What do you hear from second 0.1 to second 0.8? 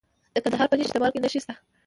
د کندهار په